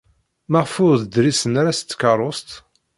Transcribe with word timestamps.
Maɣef 0.51 0.73
ur 0.87 0.95
d-risen 1.01 1.59
ara 1.61 1.77
seg 1.79 1.85
tkeṛṛust? 1.89 2.49